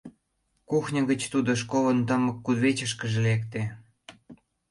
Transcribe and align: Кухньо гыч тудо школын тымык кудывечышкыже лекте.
Кухньо 0.69 1.01
гыч 1.09 1.21
тудо 1.33 1.51
школын 1.61 1.99
тымык 2.07 2.37
кудывечышкыже 2.45 3.19
лекте. 3.27 3.61